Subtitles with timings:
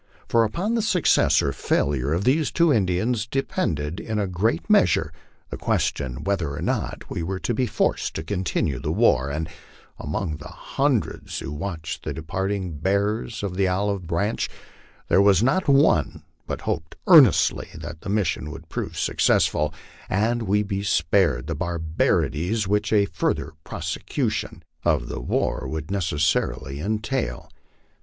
[0.27, 5.13] For upon the success or failure of these two Indians depended in a great measure
[5.51, 9.47] the question whether or not we were to be forced to continue the war; and
[9.99, 14.49] among the hundreds who watched the departing bearers of the olive branch,
[15.07, 19.71] there was not one but hoped earnestly that the mission would prove success ful,
[20.09, 26.79] and we be spared the barbarities which a further prosecution of the war would necessarily
[26.79, 27.51] entail.